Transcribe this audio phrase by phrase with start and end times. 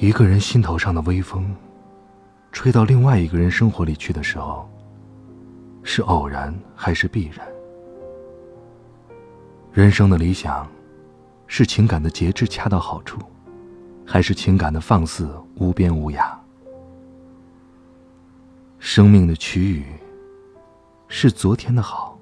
[0.00, 1.52] 一个人心头上的微风，
[2.52, 4.70] 吹到另外一个人生活里去的时候，
[5.82, 7.44] 是偶然还是必然？
[9.72, 10.64] 人生的理想，
[11.48, 13.18] 是情感的节制恰到好处，
[14.06, 16.30] 还是情感的放肆无边无涯？
[18.78, 19.84] 生命的区域，
[21.08, 22.16] 是昨天的好，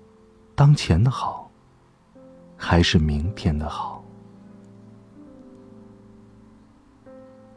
[0.55, 1.51] 当前的好，
[2.57, 3.96] 还是明天的好？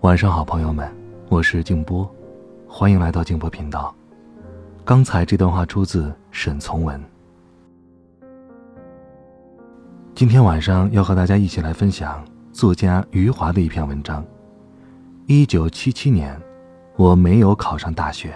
[0.02, 0.90] 晚上好，朋友们，
[1.28, 2.10] 我是静波，
[2.70, 3.94] 欢迎来到静波频道。
[4.86, 7.04] 刚才这段话出自沈从文。
[10.16, 14.26] 今天晚上要和大家一起来分享作家余华的一篇文章。
[15.26, 16.42] 一九七七年，
[16.96, 18.34] 我没有考上大学。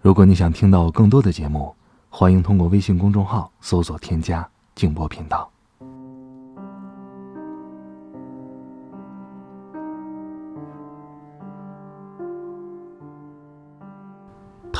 [0.00, 1.76] 如果你想听到更多的节目，
[2.08, 5.50] 欢迎通过微信公众号搜索添加静波频道。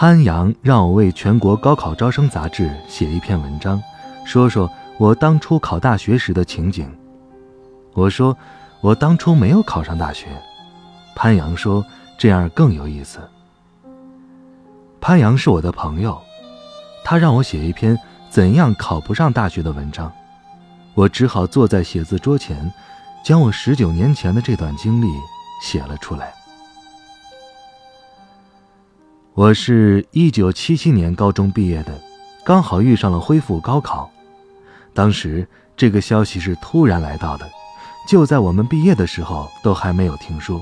[0.00, 3.78] 潘阳让我为全国高考招生杂志写一篇文章，
[4.24, 6.90] 说说我当初考大学时的情景。
[7.92, 8.34] 我说，
[8.80, 10.28] 我当初没有考上大学。
[11.14, 11.84] 潘阳说，
[12.16, 13.18] 这样更有意思。
[15.02, 16.18] 潘阳是我的朋友，
[17.04, 17.94] 他让我写一篇
[18.30, 20.10] 怎样考不上大学的文章，
[20.94, 22.72] 我只好坐在写字桌前，
[23.22, 25.08] 将我十九年前的这段经历
[25.62, 26.32] 写了出来。
[29.34, 32.00] 我是一九七七年高中毕业的，
[32.44, 34.10] 刚好遇上了恢复高考。
[34.92, 35.46] 当时
[35.76, 37.48] 这个消息是突然来到的，
[38.08, 40.60] 就在我们毕业的时候都还没有听说。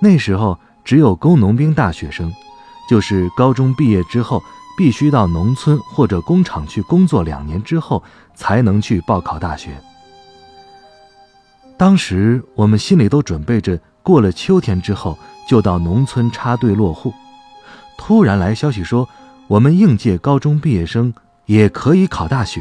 [0.00, 2.32] 那时候只有工农兵大学生，
[2.88, 4.42] 就是高中毕业之后
[4.76, 8.02] 必须到农村或者工厂去工作两年之后
[8.34, 9.78] 才能去报考大学。
[11.76, 17.12] 当时我们心里都准备着，过了秋天之后就到农村插队落户。
[18.04, 19.08] 突然来消息说，
[19.46, 21.14] 我们应届高中毕业生
[21.46, 22.60] 也可以考大学，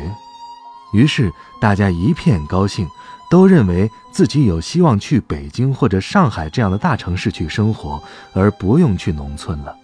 [0.93, 2.87] 于是大家一片高兴，
[3.27, 8.01] 都认为自己有希望去北京或者上海这样的大城市去生活，
[8.33, 9.75] 而不用去农村了。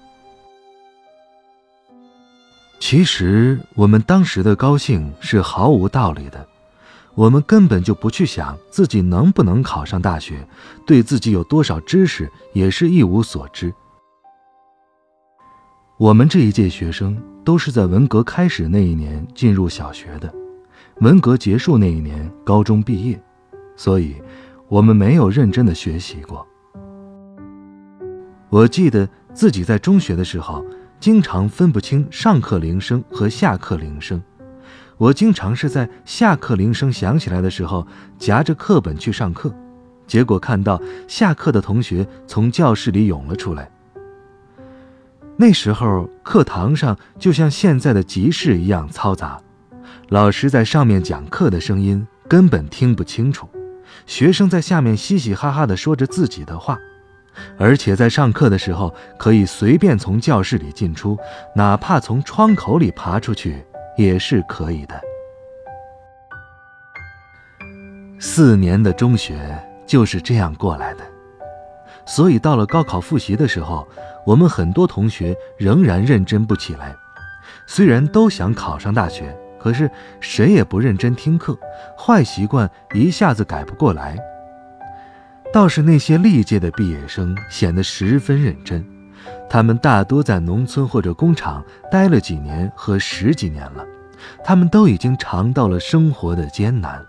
[2.80, 6.48] 其实我们当时的高兴是毫无道理的，
[7.16, 10.48] 我们根本就不去想自己能不能考上大学，
[10.86, 13.74] 对自己有多少知识也是一无所知。
[16.00, 20.32] 我们这一届学生都是在文革开始那一年进入小学的，
[21.02, 23.20] 文革结束那一年高中毕业，
[23.76, 24.16] 所以，
[24.68, 26.48] 我们没有认真的学习过。
[28.50, 30.64] 我记得自己在中学的时候，
[31.00, 34.22] 经常分不清上课铃声和下课铃声，
[34.98, 37.88] 我经常是在下课铃声响起来的时候，
[38.20, 39.52] 夹着课本去上课，
[40.06, 43.72] 结果看到下课的同学从教室里涌了出来。
[45.40, 49.40] 那时候课堂上就像现在的集市一样嘈杂，
[50.10, 53.48] 老师在上面讲课的声音根本听不清楚，
[54.08, 56.76] 学生在下面嘻嘻哈哈地说着自己的话，
[57.60, 61.16] 而且在上课的时候可以随便从教室里进出，
[61.56, 63.64] 哪怕从窗口里爬出去
[63.96, 65.00] 也是可以的。
[68.20, 69.38] 四年的中学
[69.86, 71.04] 就是这样过来的，
[72.08, 73.88] 所以到了高考复习的时候。
[74.26, 76.94] 我们很多同学仍然认真不起来，
[77.66, 81.58] 虽然都想考上大学，可是谁也不认真听课，
[81.98, 84.18] 坏习惯一下子改不过来。
[85.54, 88.86] 倒是那些历届的毕业生显得十分认真，
[89.50, 93.86] 他们大多在农村或者工厂待了几年和十几年了，
[94.44, 97.02] 他们都已经尝到了生活的艰难，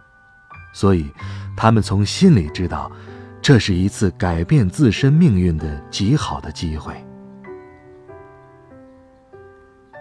[0.72, 1.10] 所以
[1.56, 2.88] 他们从心里知道，
[3.40, 6.94] 这是一次改变自身命运的极好的机会。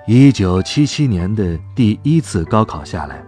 [0.06, 3.24] 一九七七年的第一次高考下来，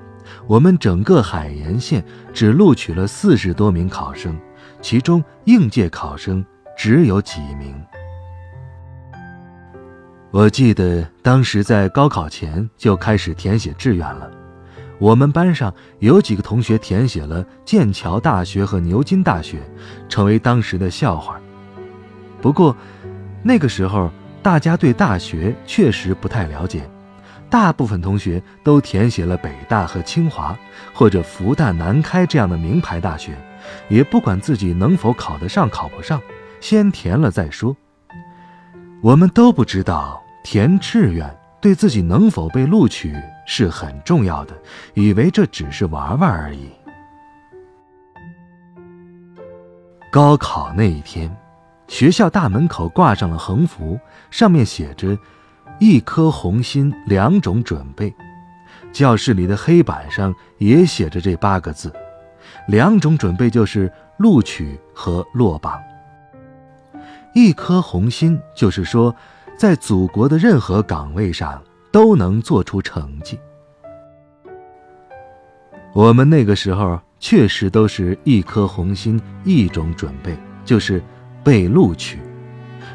[0.48, 2.04] 我们整个海盐县
[2.34, 4.40] 只录取了四十多名考生，
[4.82, 6.46] 其中应届考生
[6.78, 7.76] 只有几名。
[10.32, 14.32] 我记得当时在高考前就开始填写志愿了，
[15.00, 19.60] 我们班上有几个同学填写了剑桥大学和牛津大学，
[20.10, 21.40] 成为当时的笑话。
[22.42, 22.76] 不过，
[23.42, 24.12] 那个时候
[24.44, 26.90] 大家对大学确实不太了解，
[27.50, 30.58] 大部分同学都填写了北大和清华，
[30.94, 33.38] 或者复旦、南开这样的名牌大学，
[33.88, 36.22] 也不管自己能否考得上、考不上，
[36.60, 37.76] 先填了再说。
[39.02, 41.26] 我们都不知道填志愿
[41.62, 43.16] 对自己能否被录取。
[43.52, 44.54] 是很重要的，
[44.94, 46.70] 以为这只是玩玩而已。
[50.12, 51.36] 高考那一天，
[51.88, 55.18] 学校大门口挂上了横幅，上面写着
[55.82, 58.14] “一颗红心，两种准备”。
[58.94, 61.92] 教室里的黑板上也写着这八个字
[62.70, 65.82] ：“两种准备”就是录取和落榜。
[67.34, 69.16] 一颗红心就是说，
[69.60, 71.62] 在祖国的任何岗位上。
[71.92, 73.40] 都能做出成绩。
[75.94, 81.02] 我们那个时候确实都是一颗红心，一种准备，就是
[81.44, 82.20] 被录取。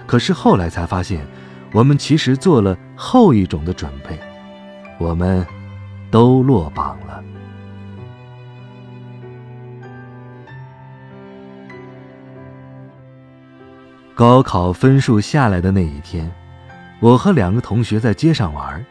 [0.07, 1.27] 可是后来才发现，
[1.73, 4.17] 我们其实做了后一种的准备，
[4.99, 5.45] 我们
[6.09, 7.21] 都落榜了。
[14.15, 16.33] 高考分数下来的那一天。
[17.05, 18.83] 我和两个同学在街上玩，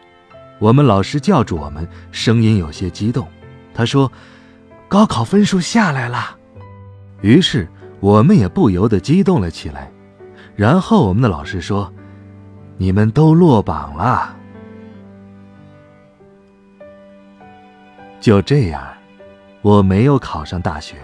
[0.60, 3.27] 我们老师叫住我们，声音有些激动。
[3.74, 4.12] 他说
[4.88, 6.38] ：“高考分数下来了。”
[7.21, 7.68] 于是
[8.00, 9.92] 我们也不由得激动了起来。
[10.56, 11.92] 然后我们的老师说
[12.77, 14.38] ：“你们都落榜了。”
[18.21, 18.80] 就这样，
[19.63, 20.98] 我没有考上大学。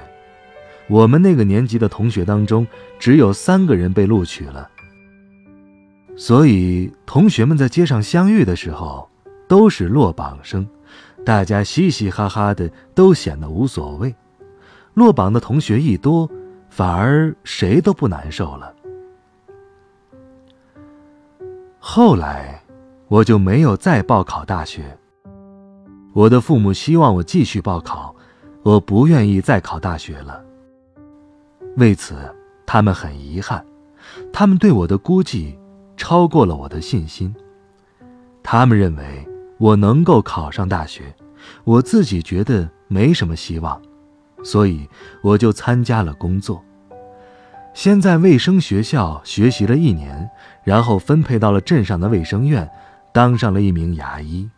[0.88, 2.68] 我们那个年级的同学当中，
[3.00, 4.70] 只有三个人被录取了。
[6.20, 9.10] 所以，同学们在街上相遇的时候，
[9.48, 10.68] 都是落榜生，
[11.26, 14.14] 大家嘻嘻哈哈的，都显得无所谓。
[14.96, 16.30] 落榜的同学一多，
[16.70, 18.76] 反而谁都不难受了。
[21.80, 22.62] 后来，
[23.08, 24.84] 我就没有再报考大学。
[26.12, 28.14] 我的父母希望我继续报考，
[28.64, 30.44] 我不愿意再考大学了。
[31.78, 32.14] 为此，
[32.66, 33.66] 他们很遗憾，
[34.34, 35.58] 他们对我的估计。
[36.00, 37.36] 超过了我的信心。
[38.42, 41.14] 他们认为我能够考上大学，
[41.66, 43.80] 我自己觉得没什么希望，
[44.42, 44.88] 所以
[45.22, 46.64] 我就参加了工作。
[47.74, 50.28] 先在卫生学校学习了一年，
[50.64, 52.68] 然后分配到了镇上的卫生院，
[53.14, 54.50] 当上了一名牙医。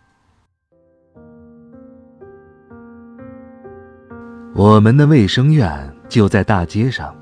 [4.53, 7.13] 我们的卫生院就在大街上。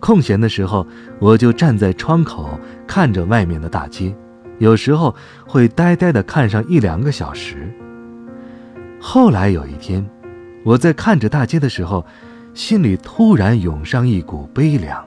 [0.00, 0.84] 空闲的时候，
[1.20, 2.58] 我就站在窗口
[2.94, 4.14] 看着外面的大街，
[4.58, 5.16] 有时候
[5.46, 7.74] 会呆呆地看上一两个小时。
[9.00, 10.06] 后来有一天，
[10.62, 12.04] 我在看着大街的时候，
[12.52, 15.02] 心里突然涌上一股悲凉。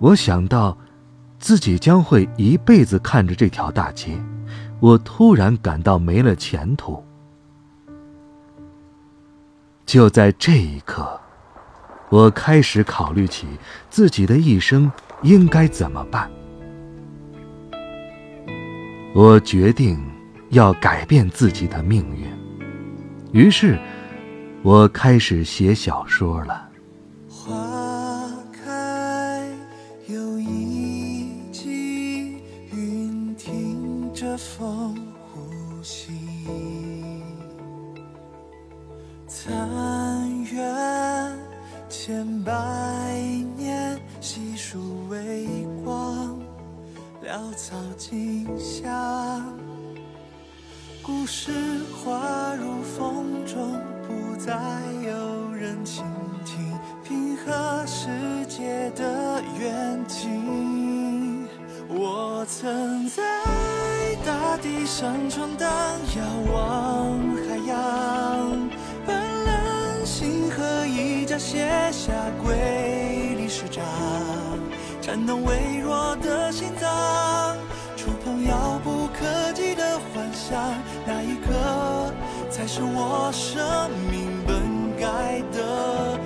[0.00, 0.76] 我想到
[1.38, 4.20] 自己将会一辈子看着这条大街，
[4.80, 7.04] 我突然感到没了前途。
[9.86, 11.20] 就在这一刻。
[12.08, 13.46] 我开始考虑起
[13.88, 14.92] 自己的一生
[15.22, 16.30] 应该怎么办。
[19.14, 20.00] 我决定
[20.50, 22.26] 要改变自己的命运，
[23.32, 23.78] 于是，
[24.62, 26.68] 我开始写小说了。
[27.28, 29.46] 花开
[30.08, 32.36] 又一季，
[32.72, 34.96] 云听着风
[35.30, 36.21] 呼吸。
[59.62, 61.46] 远景，
[61.88, 63.22] 我曾在
[64.26, 65.70] 大地上闯荡，
[66.16, 68.68] 遥望海洋。
[69.06, 73.84] 斑斓星河一角写下瑰丽诗章，
[75.00, 77.56] 颤动微弱的心脏，
[77.96, 80.60] 触碰遥不可及的幻想，
[81.06, 82.12] 那一刻
[82.50, 84.60] 才是我生命本
[84.98, 86.18] 该的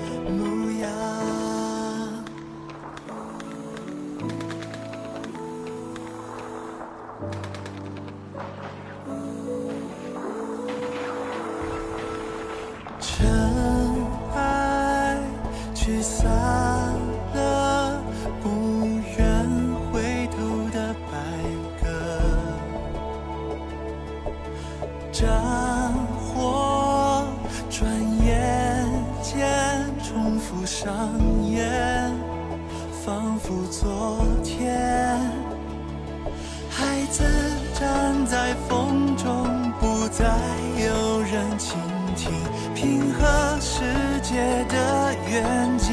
[44.36, 45.86] 夜的远景。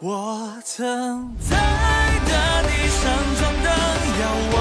[0.00, 1.56] 我曾在
[2.30, 3.02] 大地上
[3.36, 3.68] 闯荡
[4.20, 4.22] 遥
[4.52, 4.57] 望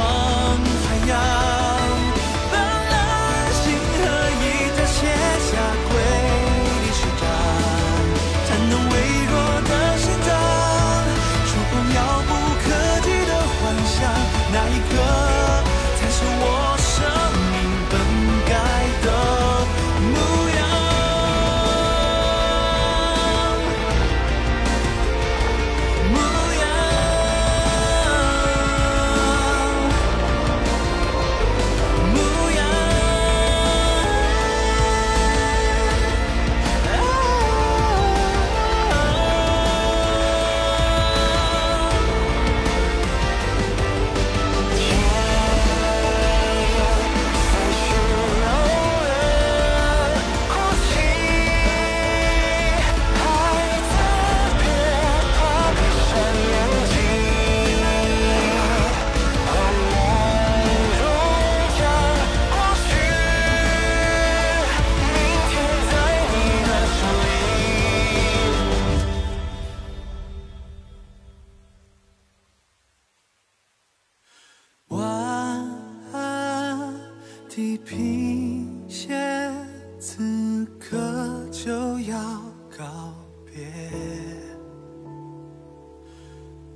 [82.18, 82.42] 要
[82.76, 83.14] 告
[83.46, 83.68] 别，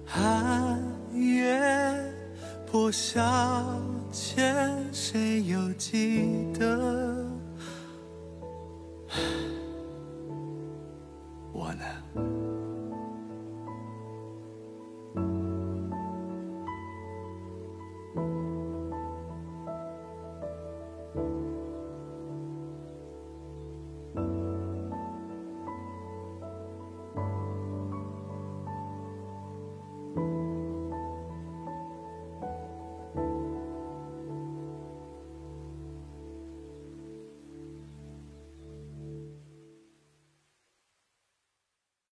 [0.06, 0.80] 寒
[1.14, 1.60] 月
[2.70, 3.20] 破晓
[4.12, 7.31] 前，谁又记得？